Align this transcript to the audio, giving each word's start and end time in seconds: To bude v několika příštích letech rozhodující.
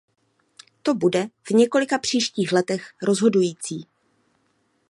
To 0.83 0.93
bude 0.95 1.27
v 1.43 1.49
několika 1.51 1.99
příštích 1.99 2.51
letech 2.51 2.93
rozhodující. 3.03 3.85